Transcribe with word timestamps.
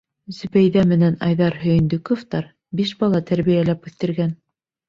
Зөбәйҙә 0.35 0.85
менән 0.91 1.17
Айҙар 1.27 1.57
Һөйөндөковтар 1.65 2.49
биш 2.81 2.97
бала 3.05 3.23
тәрбиләп 3.31 3.87
үҫтергән. 3.93 4.35